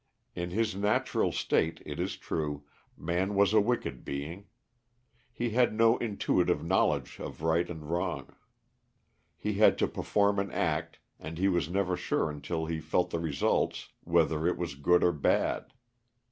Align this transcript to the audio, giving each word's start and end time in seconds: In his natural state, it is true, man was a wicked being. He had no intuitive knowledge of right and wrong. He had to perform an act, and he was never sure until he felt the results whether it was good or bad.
In 0.33 0.49
his 0.49 0.75
natural 0.75 1.31
state, 1.31 1.79
it 1.85 1.99
is 1.99 2.17
true, 2.17 2.63
man 2.97 3.35
was 3.35 3.53
a 3.53 3.61
wicked 3.61 4.03
being. 4.03 4.47
He 5.31 5.51
had 5.51 5.75
no 5.75 5.97
intuitive 5.99 6.63
knowledge 6.65 7.19
of 7.19 7.43
right 7.43 7.69
and 7.69 7.87
wrong. 7.87 8.33
He 9.37 9.53
had 9.61 9.77
to 9.77 9.87
perform 9.87 10.39
an 10.39 10.49
act, 10.51 10.97
and 11.19 11.37
he 11.37 11.47
was 11.47 11.69
never 11.69 11.95
sure 11.95 12.31
until 12.31 12.65
he 12.65 12.79
felt 12.79 13.11
the 13.11 13.19
results 13.19 13.89
whether 14.03 14.47
it 14.47 14.57
was 14.57 14.73
good 14.73 15.03
or 15.03 15.11
bad. 15.11 15.71